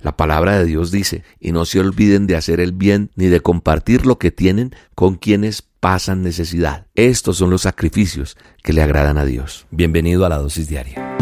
La 0.00 0.16
palabra 0.16 0.56
de 0.56 0.64
Dios 0.64 0.92
dice, 0.92 1.24
y 1.40 1.50
no 1.50 1.64
se 1.64 1.80
olviden 1.80 2.28
de 2.28 2.36
hacer 2.36 2.60
el 2.60 2.70
bien 2.70 3.10
ni 3.16 3.26
de 3.26 3.40
compartir 3.40 4.06
lo 4.06 4.16
que 4.16 4.30
tienen 4.30 4.72
con 4.94 5.16
quienes 5.16 5.62
pasan 5.62 6.22
necesidad. 6.22 6.86
Estos 6.94 7.38
son 7.38 7.50
los 7.50 7.62
sacrificios 7.62 8.36
que 8.62 8.72
le 8.72 8.80
agradan 8.80 9.18
a 9.18 9.24
Dios. 9.24 9.66
Bienvenido 9.72 10.24
a 10.24 10.28
la 10.28 10.38
dosis 10.38 10.68
diaria. 10.68 11.16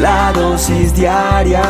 La 0.00 0.32
dosis 0.32 0.96
diaria 0.96 1.62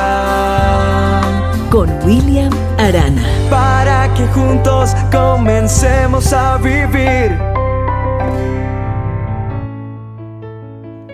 con 1.69 1.91
William 2.05 2.53
Arana. 2.79 3.27
Para 3.51 4.15
que 4.15 4.25
juntos 4.29 4.91
comencemos 5.11 6.33
a 6.33 6.59
vivir. 6.59 7.37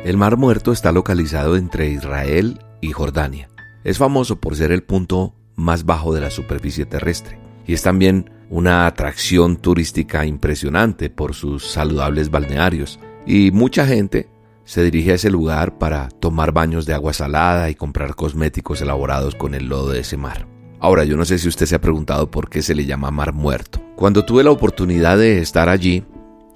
El 0.05 0.19
Mar 0.19 0.37
Muerto 0.37 0.73
está 0.73 0.93
localizado 0.93 1.57
entre 1.57 1.89
Israel 1.89 2.62
y 2.82 2.93
Jordania. 2.93 3.48
Es 3.85 3.98
famoso 3.98 4.41
por 4.41 4.57
ser 4.57 4.73
el 4.73 4.82
punto 4.82 5.35
más 5.57 5.84
bajo 5.84 6.14
de 6.14 6.21
la 6.21 6.30
superficie 6.30 6.87
terrestre 6.87 7.38
y 7.66 7.74
es 7.74 7.83
también 7.83 8.30
una 8.51 8.87
atracción 8.87 9.57
turística 9.57 10.27
impresionante 10.27 11.10
por 11.10 11.34
sus 11.34 11.66
saludables 11.66 12.30
balnearios 12.30 12.98
y 13.27 13.51
mucha 13.51 13.87
gente 13.87 14.29
se 14.65 14.83
dirige 14.83 15.12
a 15.12 15.16
ese 15.16 15.30
lugar 15.30 15.79
para 15.79 16.09
tomar 16.09 16.52
baños 16.52 16.87
de 16.87 16.95
agua 16.95 17.12
salada 17.12 17.69
y 17.69 17.74
comprar 17.74 18.15
cosméticos 18.15 18.80
elaborados 18.80 19.34
con 19.34 19.55
el 19.55 19.69
lodo 19.69 19.91
de 19.91 20.01
ese 20.01 20.16
mar. 20.16 20.46
Ahora, 20.80 21.05
yo 21.05 21.16
no 21.16 21.24
sé 21.24 21.38
si 21.38 21.48
usted 21.48 21.66
se 21.66 21.74
ha 21.74 21.80
preguntado 21.80 22.30
por 22.30 22.48
qué 22.48 22.62
se 22.62 22.74
le 22.74 22.85
llama 22.85 23.10
Mar 23.10 23.32
Muerto. 23.32 23.82
Cuando 23.96 24.24
tuve 24.24 24.45
la 24.45 24.51
oportunidad 24.51 25.19
de 25.19 25.41
estar 25.41 25.69
allí, 25.69 26.05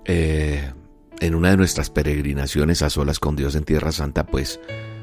eh, 0.05 0.73
en 1.21 1.35
una 1.35 1.51
de 1.51 1.57
nuestras 1.57 1.91
peregrinaciones 1.91 2.83
a 2.83 2.91
solas 2.91 3.19
con 3.19 3.37
Dios 3.37 3.55
en 3.55 3.65
Tierra 3.65 3.93
Santa, 3.93 4.27
pues 4.27 4.61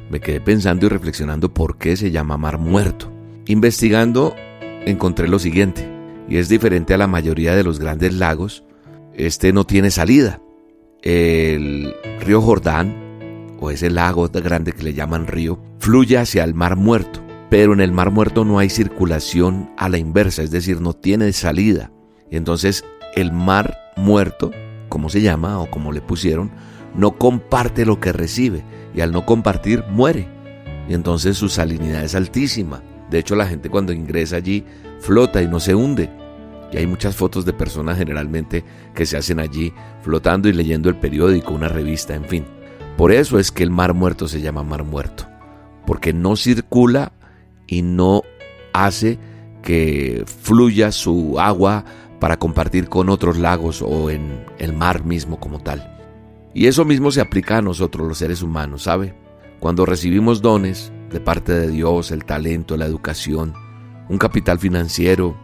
me 0.10 0.20
quedé 0.20 0.42
pensando 0.42 0.86
y 0.86 0.90
reflexionando 0.90 1.54
por 1.54 1.78
qué 1.78 1.96
se 1.98 2.12
llama 2.12 2.38
Mar 2.38 2.58
Muerto. 2.58 3.12
Investigando, 3.48 4.36
encontré 4.86 5.28
lo 5.28 5.40
siguiente, 5.40 5.90
y 6.28 6.38
es 6.38 6.50
diferente 6.50 6.94
a 6.94 6.98
la 6.98 7.08
mayoría 7.08 7.56
de 7.56 7.64
los 7.64 7.80
grandes 7.80 8.14
lagos, 8.14 8.64
este 9.14 9.54
no 9.54 9.66
tiene 9.66 9.92
salida. 9.92 10.42
El 11.02 11.94
río 12.22 12.42
Jordán, 12.42 13.58
o 13.60 13.72
ese 13.72 13.90
lago 13.90 14.28
grande 14.30 14.74
que 14.74 14.84
le 14.84 14.94
llaman 14.94 15.28
río, 15.28 15.60
fluye 15.80 16.18
hacia 16.18 16.44
el 16.44 16.54
Mar 16.54 16.76
Muerto, 16.76 17.22
pero 17.50 17.74
en 17.74 17.82
el 17.82 17.92
Mar 17.92 18.12
Muerto 18.12 18.44
no 18.44 18.60
hay 18.60 18.70
circulación 18.70 19.72
a 19.78 19.88
la 19.90 19.98
inversa, 19.98 20.44
es 20.44 20.52
decir, 20.52 20.82
no 20.82 20.94
tiene 20.94 21.32
salida. 21.32 21.92
Entonces 22.32 22.84
el 23.16 23.32
Mar 23.32 23.78
Muerto, 23.96 24.52
como 24.90 25.10
se 25.10 25.22
llama 25.22 25.60
o 25.60 25.70
como 25.70 25.92
le 25.92 26.02
pusieron, 26.02 26.52
no 26.98 27.18
comparte 27.18 27.86
lo 27.86 28.00
que 28.00 28.12
recibe 28.12 28.64
y 28.94 29.02
al 29.02 29.12
no 29.12 29.26
compartir 29.26 29.84
muere. 29.90 30.28
Y 30.88 30.94
entonces 30.94 31.38
su 31.38 31.50
salinidad 31.50 32.04
es 32.04 32.16
altísima. 32.16 32.82
De 33.10 33.20
hecho 33.20 33.36
la 33.36 33.48
gente 33.48 33.70
cuando 33.70 33.94
ingresa 33.94 34.38
allí 34.38 34.64
flota 35.00 35.42
y 35.42 35.48
no 35.48 35.60
se 35.60 35.76
hunde. 35.76 36.10
Y 36.72 36.78
hay 36.78 36.88
muchas 36.88 37.16
fotos 37.16 37.46
de 37.46 37.54
personas 37.54 37.98
generalmente 37.98 38.64
que 38.94 39.06
se 39.06 39.18
hacen 39.18 39.40
allí 39.40 39.74
flotando 40.02 40.50
y 40.50 40.54
leyendo 40.54 40.90
el 40.90 40.96
periódico, 40.96 41.54
una 41.54 41.68
revista, 41.68 42.16
en 42.16 42.26
fin. 42.26 42.46
Por 42.98 43.12
eso 43.12 43.40
es 43.40 43.52
que 43.52 43.64
el 43.64 43.72
mar 43.72 43.94
muerto 43.94 44.28
se 44.28 44.42
llama 44.42 44.64
mar 44.64 44.84
muerto. 44.84 45.26
Porque 45.86 46.14
no 46.14 46.36
circula 46.36 47.12
y 47.68 47.82
no 47.82 48.24
hace 48.74 49.20
que 49.62 50.24
fluya 50.26 50.92
su 50.92 51.40
agua 51.40 51.86
para 52.20 52.38
compartir 52.38 52.88
con 52.88 53.10
otros 53.10 53.38
lagos 53.38 53.82
o 53.82 54.10
en 54.10 54.46
el 54.58 54.74
mar 54.74 55.04
mismo 55.04 55.40
como 55.40 55.60
tal. 55.60 55.92
Y 56.56 56.68
eso 56.68 56.86
mismo 56.86 57.12
se 57.12 57.20
aplica 57.20 57.58
a 57.58 57.62
nosotros 57.62 58.08
los 58.08 58.18
seres 58.18 58.42
humanos, 58.42 58.84
¿sabe? 58.84 59.14
Cuando 59.60 59.86
recibimos 59.86 60.42
dones 60.42 60.90
de 61.12 61.20
parte 61.20 61.52
de 61.52 61.68
Dios, 61.68 62.12
el 62.12 62.24
talento, 62.24 62.78
la 62.78 62.86
educación, 62.86 63.54
un 64.08 64.18
capital 64.18 64.58
financiero, 64.58 65.36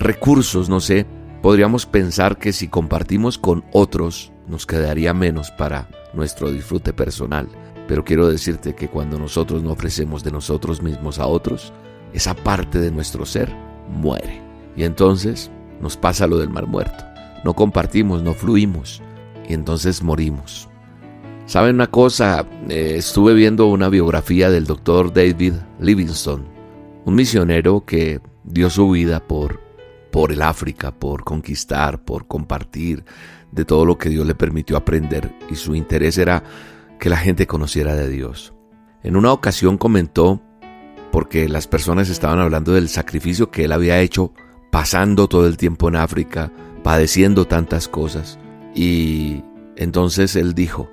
recursos, 0.00 0.68
no 0.68 0.80
sé, 0.80 1.06
podríamos 1.40 1.86
pensar 1.86 2.36
que 2.36 2.52
si 2.52 2.66
compartimos 2.66 3.38
con 3.38 3.64
otros 3.72 4.32
nos 4.48 4.66
quedaría 4.66 5.14
menos 5.14 5.52
para 5.52 5.88
nuestro 6.14 6.50
disfrute 6.50 6.92
personal. 6.92 7.48
Pero 7.86 8.04
quiero 8.04 8.26
decirte 8.26 8.74
que 8.74 8.88
cuando 8.88 9.20
nosotros 9.20 9.62
no 9.62 9.70
ofrecemos 9.70 10.24
de 10.24 10.32
nosotros 10.32 10.82
mismos 10.82 11.20
a 11.20 11.26
otros, 11.26 11.72
esa 12.12 12.34
parte 12.34 12.80
de 12.80 12.90
nuestro 12.90 13.24
ser 13.24 13.54
muere. 13.88 14.42
Y 14.76 14.82
entonces 14.82 15.48
nos 15.80 15.96
pasa 15.96 16.26
lo 16.26 16.38
del 16.38 16.50
mar 16.50 16.66
muerto. 16.66 17.04
No 17.44 17.54
compartimos, 17.54 18.24
no 18.24 18.34
fluimos, 18.34 19.00
y 19.50 19.52
entonces 19.52 20.00
morimos. 20.02 20.68
¿Saben 21.46 21.74
una 21.74 21.88
cosa? 21.88 22.46
Eh, 22.68 22.94
estuve 22.98 23.34
viendo 23.34 23.66
una 23.66 23.88
biografía 23.88 24.48
del 24.48 24.64
doctor 24.64 25.12
David 25.12 25.54
Livingstone, 25.80 26.44
un 27.04 27.14
misionero 27.16 27.84
que 27.84 28.20
dio 28.44 28.70
su 28.70 28.88
vida 28.90 29.18
por, 29.26 29.60
por 30.12 30.30
el 30.30 30.42
África, 30.42 30.92
por 30.92 31.24
conquistar, 31.24 32.04
por 32.04 32.28
compartir 32.28 33.04
de 33.50 33.64
todo 33.64 33.84
lo 33.84 33.98
que 33.98 34.08
Dios 34.08 34.24
le 34.24 34.36
permitió 34.36 34.76
aprender 34.76 35.34
y 35.50 35.56
su 35.56 35.74
interés 35.74 36.16
era 36.16 36.44
que 37.00 37.10
la 37.10 37.16
gente 37.16 37.48
conociera 37.48 37.96
de 37.96 38.08
Dios. 38.08 38.54
En 39.02 39.16
una 39.16 39.32
ocasión 39.32 39.78
comentó, 39.78 40.40
porque 41.10 41.48
las 41.48 41.66
personas 41.66 42.08
estaban 42.08 42.38
hablando 42.38 42.72
del 42.72 42.88
sacrificio 42.88 43.50
que 43.50 43.64
él 43.64 43.72
había 43.72 43.98
hecho 43.98 44.32
pasando 44.70 45.26
todo 45.26 45.48
el 45.48 45.56
tiempo 45.56 45.88
en 45.88 45.96
África, 45.96 46.52
padeciendo 46.84 47.48
tantas 47.48 47.88
cosas, 47.88 48.38
y 48.74 49.42
entonces 49.76 50.36
él 50.36 50.54
dijo, 50.54 50.90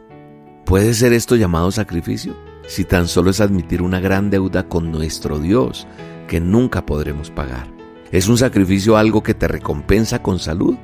¿puede 0.65 0.93
ser 0.93 1.13
esto 1.13 1.35
llamado 1.35 1.71
sacrificio? 1.71 2.35
Si 2.67 2.83
tan 2.83 3.07
solo 3.07 3.29
es 3.29 3.39
admitir 3.39 3.81
una 3.81 3.99
gran 3.99 4.29
deuda 4.29 4.67
con 4.67 4.91
nuestro 4.91 5.39
Dios 5.39 5.87
que 6.27 6.39
nunca 6.39 6.85
podremos 6.85 7.31
pagar. 7.31 7.67
¿Es 8.11 8.27
un 8.27 8.37
sacrificio 8.37 8.97
algo 8.97 9.23
que 9.23 9.33
te 9.33 9.47
recompensa 9.47 10.21
con 10.21 10.39
salud? 10.39 10.75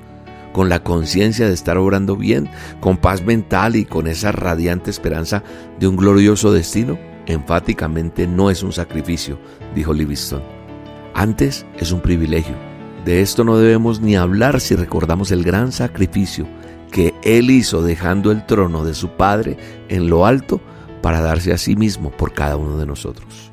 con 0.53 0.69
la 0.69 0.83
conciencia 0.83 1.47
de 1.47 1.53
estar 1.53 1.77
obrando 1.77 2.15
bien, 2.15 2.47
con 2.79 2.97
paz 2.97 3.25
mental 3.25 3.75
y 3.75 3.85
con 3.85 4.07
esa 4.07 4.31
radiante 4.31 4.91
esperanza 4.91 5.43
de 5.79 5.87
un 5.87 5.97
glorioso 5.97 6.53
destino? 6.53 6.97
Enfáticamente 7.25 8.27
no 8.27 8.49
es 8.49 8.63
un 8.63 8.71
sacrificio, 8.71 9.39
dijo 9.75 9.93
Livingstone. 9.93 10.45
Antes 11.15 11.65
es 11.79 11.91
un 11.91 12.01
privilegio. 12.01 12.55
De 13.03 13.21
esto 13.21 13.43
no 13.43 13.57
debemos 13.57 13.99
ni 13.99 14.15
hablar 14.15 14.61
si 14.61 14.75
recordamos 14.75 15.31
el 15.31 15.43
gran 15.43 15.71
sacrificio 15.71 16.47
que 16.93 17.15
Él 17.23 17.49
hizo 17.49 17.81
dejando 17.81 18.31
el 18.31 18.45
trono 18.45 18.85
de 18.85 18.93
su 18.93 19.09
Padre 19.09 19.57
en 19.89 20.11
lo 20.11 20.27
alto 20.27 20.61
para 21.01 21.21
darse 21.21 21.51
a 21.51 21.57
sí 21.57 21.75
mismo 21.75 22.11
por 22.11 22.33
cada 22.33 22.55
uno 22.55 22.77
de 22.77 22.85
nosotros. 22.85 23.51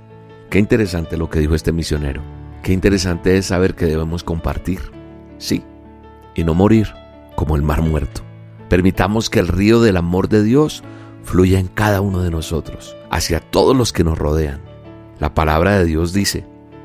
Qué 0.51 0.59
interesante 0.59 1.17
lo 1.17 1.31
que 1.31 1.41
dijo 1.41 1.55
este 1.55 1.73
misionero. 1.73 2.23
Qué 2.63 2.75
interesante 2.75 3.39
es 3.39 3.47
saber 3.47 3.75
que 3.75 3.87
debemos 3.87 4.25
compartir. 4.25 4.81
Sí, 5.39 5.65
y 6.35 6.45
no 6.45 6.53
morir 6.53 6.93
como 7.35 7.57
el 7.57 7.63
mar 7.63 7.81
muerto. 7.81 8.21
Permitamos 8.69 9.31
que 9.31 9.39
el 9.41 9.49
río 9.49 9.81
del 9.81 9.97
amor 9.97 10.29
de 10.29 10.43
Dios 10.43 10.85
fluya 11.23 11.59
en 11.59 11.69
cada 11.69 12.03
uno 12.03 12.21
de 12.21 12.31
nosotros, 12.31 12.95
hacia 13.11 13.41
todos 13.41 13.75
los 13.75 13.95
que 13.95 14.05
nos 14.05 14.19
rodean. 14.19 14.61
La 15.19 15.33
palabra 15.33 15.79
de 15.79 15.87
Dios 15.87 16.13
dice 16.13 16.45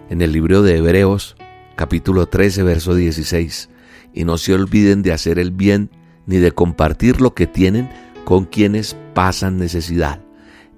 en 0.10 0.22
el 0.22 0.32
libro 0.32 0.62
de 0.62 0.78
Hebreos, 0.78 1.36
capítulo 1.76 2.28
13, 2.28 2.64
verso 2.64 2.96
16, 2.96 3.70
y 4.14 4.24
no 4.24 4.38
se 4.38 4.54
olviden 4.54 5.02
de 5.02 5.12
hacer 5.12 5.38
el 5.38 5.52
bien 5.52 5.90
ni 6.26 6.38
de 6.38 6.52
compartir 6.52 7.22
lo 7.22 7.34
que 7.34 7.48
tienen 7.48 7.90
con 8.24 8.46
quienes 8.46 8.98
pasan 9.14 9.58
necesidad. 9.58 10.20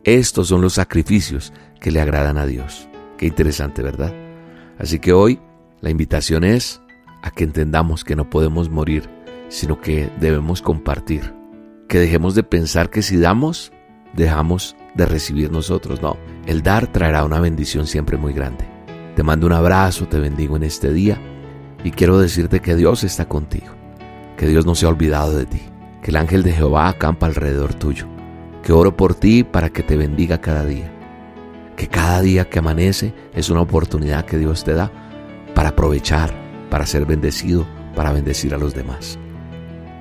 Estos 0.04 0.48
son 0.50 0.62
los 0.62 0.74
sacrificios 0.74 1.54
que 1.80 1.92
le 1.92 2.02
agradan 2.02 2.38
a 2.38 2.46
Dios. 2.46 2.88
Qué 3.18 3.26
interesante, 3.26 3.82
¿verdad? 3.82 4.14
Así 4.78 5.00
que 5.00 5.14
hoy 5.14 5.40
la 5.82 5.90
invitación 5.90 6.44
es 6.44 6.82
a 7.22 7.32
que 7.32 7.44
entendamos 7.44 8.04
que 8.04 8.16
no 8.16 8.30
podemos 8.30 8.70
morir, 8.70 9.10
sino 9.50 9.82
que 9.82 10.10
debemos 10.20 10.62
compartir. 10.62 11.34
Que 11.88 12.00
dejemos 12.00 12.36
de 12.36 12.44
pensar 12.44 12.90
que 12.90 13.02
si 13.02 13.18
damos, 13.18 13.72
dejamos 14.14 14.76
de 14.94 15.06
recibir 15.06 15.52
nosotros. 15.52 16.02
No, 16.02 16.18
el 16.46 16.62
dar 16.62 16.88
traerá 16.88 17.24
una 17.24 17.40
bendición 17.40 17.88
siempre 17.88 18.18
muy 18.18 18.34
grande. 18.34 18.66
Te 19.16 19.24
mando 19.24 19.48
un 19.48 19.54
abrazo, 19.54 20.08
te 20.08 20.20
bendigo 20.20 20.58
en 20.58 20.64
este 20.64 20.94
día 20.94 21.20
y 21.84 21.92
quiero 21.92 22.20
decirte 22.20 22.60
que 22.60 22.76
Dios 22.76 23.04
está 23.04 23.28
contigo 23.28 23.78
que 24.38 24.48
Dios 24.48 24.66
no 24.66 24.76
se 24.76 24.86
ha 24.86 24.90
olvidado 24.90 25.36
de 25.36 25.46
ti, 25.46 25.62
que 26.02 26.12
el 26.12 26.18
ángel 26.18 26.44
de 26.44 26.54
Jehová 26.54 26.88
acampa 26.88 27.26
alrededor 27.26 27.74
tuyo, 27.74 28.08
que 28.64 28.72
oro 28.72 28.96
por 28.96 29.16
ti 29.16 29.44
para 29.44 29.70
que 29.70 29.84
te 29.84 29.98
bendiga 29.98 30.40
cada 30.40 30.64
día, 30.64 30.92
que 31.76 31.88
cada 31.88 32.22
día 32.22 32.48
que 32.48 32.60
amanece 32.60 33.14
es 33.34 33.50
una 33.50 33.62
oportunidad 33.62 34.26
que 34.26 34.38
Dios 34.38 34.64
te 34.64 34.74
da 34.74 34.92
para 35.56 35.70
aprovechar, 35.70 36.34
para 36.70 36.86
ser 36.86 37.06
bendecido, 37.06 37.66
para 37.96 38.12
bendecir 38.12 38.54
a 38.54 38.58
los 38.58 38.76
demás. 38.76 39.18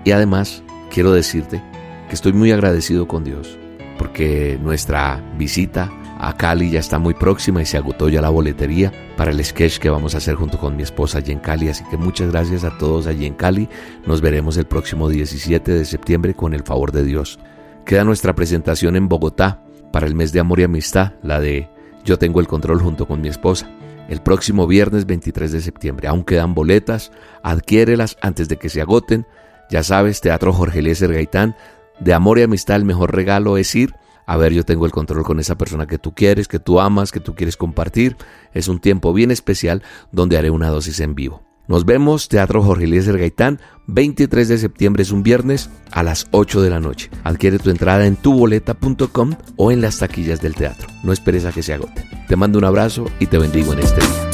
Y 0.05 0.11
además 0.11 0.63
quiero 0.91 1.13
decirte 1.13 1.63
que 2.09 2.15
estoy 2.15 2.33
muy 2.33 2.53
agradecido 2.53 3.09
con 3.09 3.25
Dios, 3.25 3.59
porque 3.99 4.59
nuestra 4.63 5.23
visita 5.39 5.91
a 6.19 6.37
Cali 6.37 6.71
ya 6.71 6.81
está 6.81 6.99
muy 6.99 7.15
próxima 7.15 7.61
y 7.61 7.67
se 7.67 7.77
agotó 7.77 8.09
ya 8.09 8.23
la 8.23 8.31
boletería 8.31 8.93
para 9.17 9.31
el 9.31 9.45
sketch 9.45 9.79
que 9.79 9.91
vamos 9.91 10.15
a 10.15 10.19
hacer 10.19 10.35
junto 10.35 10.59
con 10.59 10.77
mi 10.77 10.83
esposa 10.83 11.19
allí 11.19 11.33
en 11.33 11.41
Cali. 11.41 11.69
Así 11.69 11.85
que 11.91 11.97
muchas 11.97 12.31
gracias 12.31 12.65
a 12.65 12.77
todos 12.79 13.07
allí 13.07 13.27
en 13.27 13.35
Cali. 13.35 13.69
Nos 14.07 14.21
veremos 14.21 14.57
el 14.57 14.67
próximo 14.67 15.09
17 15.09 15.73
de 15.73 15.85
septiembre 15.85 16.35
con 16.35 16.55
el 16.55 16.63
favor 16.63 16.93
de 16.93 17.05
Dios. 17.05 17.39
Queda 17.85 18.05
nuestra 18.05 18.35
presentación 18.35 18.97
en 18.97 19.09
Bogotá 19.09 19.63
para 19.93 20.07
el 20.07 20.15
mes 20.15 20.33
de 20.33 20.41
amor 20.41 20.61
y 20.61 20.65
amistad, 20.65 21.13
la 21.23 21.41
de 21.41 21.69
Yo 22.05 22.19
tengo 22.19 22.41
el 22.41 22.47
control 22.47 22.81
junto 22.81 23.07
con 23.07 23.21
mi 23.21 23.29
esposa. 23.29 23.71
el 24.09 24.23
próximo 24.23 24.69
viernes 24.69 25.05
23 25.05 25.51
de 25.51 25.61
septiembre. 25.61 26.07
Aún 26.07 26.23
quedan 26.23 26.55
boletas, 26.55 27.11
adquiérelas 27.43 28.17
antes 28.21 28.49
de 28.49 28.57
que 28.57 28.69
se 28.69 28.81
agoten. 28.81 29.27
Ya 29.69 29.83
sabes, 29.83 30.21
Teatro 30.21 30.53
Jorge 30.53 30.79
Eliezer 30.79 31.13
Gaitán, 31.13 31.57
de 32.01 32.15
amor 32.15 32.39
y 32.39 32.43
amistad 32.43 32.77
el 32.77 32.85
mejor 32.85 33.15
regalo 33.15 33.57
es 33.57 33.75
ir. 33.75 33.95
A 34.27 34.37
ver, 34.37 34.53
yo 34.53 34.65
tengo 34.65 34.87
el 34.87 34.93
control 34.93 35.23
con 35.25 35.39
esa 35.39 35.57
persona 35.57 35.87
que 35.87 35.99
tú 35.99 36.13
quieres, 36.13 36.49
que 36.49 36.59
tú 36.59 36.81
amas, 36.81 37.13
que 37.13 37.21
tú 37.21 37.35
quieres 37.35 37.57
compartir. 37.57 38.17
Es 38.53 38.69
un 38.69 38.81
tiempo 38.81 39.13
bien 39.13 39.31
especial 39.31 39.83
donde 40.11 40.37
haré 40.37 40.51
una 40.51 40.69
dosis 40.69 41.01
en 41.01 41.15
vivo. 41.15 41.43
Nos 41.69 41.85
vemos, 41.85 42.29
Teatro 42.29 42.63
Jorge 42.63 42.85
Eliezer 42.85 43.19
Gaitán, 43.19 43.61
23 43.89 44.47
de 44.47 44.59
septiembre 44.59 45.03
es 45.03 45.11
un 45.11 45.25
viernes 45.25 45.69
a 45.91 46.05
las 46.05 46.29
8 46.31 46.63
de 46.63 46.71
la 46.71 46.79
noche. 46.79 47.11
Adquiere 47.25 47.59
tu 47.59 47.71
entrada 47.71 48.07
en 48.07 48.17
tuboleta.com 48.17 49.35
o 49.57 49.73
en 49.73 49.81
las 49.81 49.99
taquillas 49.99 50.41
del 50.41 50.55
teatro. 50.55 50.87
No 51.03 51.13
esperes 51.13 51.45
a 51.45 51.53
que 51.53 51.65
se 51.65 51.75
agote. 51.75 52.05
Te 52.29 52.37
mando 52.37 52.59
un 52.59 52.65
abrazo 52.65 53.07
y 53.19 53.27
te 53.27 53.39
bendigo 53.39 53.73
en 53.73 53.81
este 53.81 54.01
día. 54.01 54.31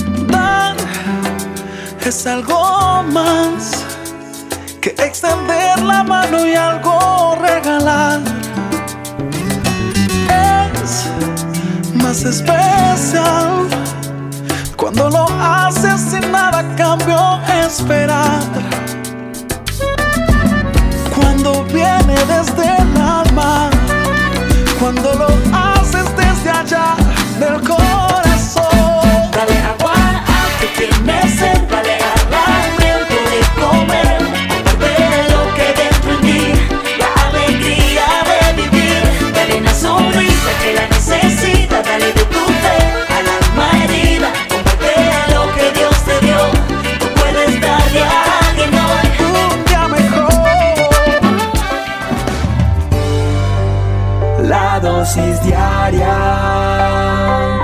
Que 4.82 4.90
extender 4.98 5.80
la 5.80 6.02
mano 6.02 6.44
y 6.44 6.54
algo 6.54 7.36
regalar. 7.40 8.20
Es 10.28 11.08
más 11.94 12.24
especial 12.24 13.68
cuando 14.76 15.08
lo 15.08 15.26
haces 15.40 16.00
sin 16.00 16.32
nada 16.32 16.64
cambio 16.74 17.40
esperar. 17.64 18.42
Cuando 21.14 21.62
viene 21.66 22.16
desde 22.34 22.64
el 22.82 23.00
alma, 23.00 23.51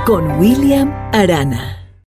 Con 0.09 0.39
William 0.39 0.89
Arana. 1.13 1.78